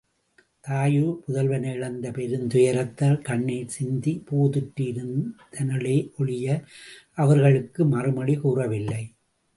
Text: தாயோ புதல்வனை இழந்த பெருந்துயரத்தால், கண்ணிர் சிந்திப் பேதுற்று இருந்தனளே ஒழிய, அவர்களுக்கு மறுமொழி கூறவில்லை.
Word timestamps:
தாயோ 0.61 1.19
புதல்வனை 1.27 1.73
இழந்த 1.73 2.11
பெருந்துயரத்தால், 2.11 3.21
கண்ணிர் 3.21 3.67
சிந்திப் 3.67 4.23
பேதுற்று 4.29 4.85
இருந்தனளே 4.87 6.09
ஒழிய, 6.17 6.63
அவர்களுக்கு 7.11 7.85
மறுமொழி 7.85 8.35
கூறவில்லை. 8.35 9.03